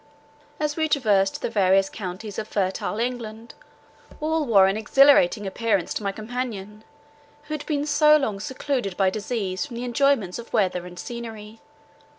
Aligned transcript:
As 0.59 0.75
we 0.75 0.89
traversed 0.89 1.43
the 1.43 1.49
various 1.51 1.87
counties 1.87 2.39
of 2.39 2.47
fertile 2.47 2.97
England, 2.97 3.53
all 4.19 4.45
wore 4.47 4.65
an 4.65 4.75
exhilarating 4.75 5.45
appearance 5.45 5.93
to 5.93 6.01
my 6.01 6.11
companion, 6.11 6.83
who 7.43 7.53
had 7.53 7.63
been 7.67 7.85
so 7.85 8.17
long 8.17 8.39
secluded 8.39 8.97
by 8.97 9.11
disease 9.11 9.63
from 9.67 9.75
the 9.75 9.83
enjoyments 9.85 10.39
of 10.39 10.51
weather 10.53 10.87
and 10.87 10.97
scenery. 10.97 11.61